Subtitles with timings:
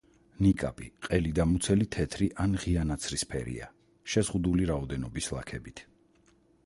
[0.43, 3.69] ნიკაპი, ყელი და მუცელი თეთრი ან ღია ნაცრისფერია,
[4.15, 5.85] შეზღუდული რაოდენობის ლაქებით.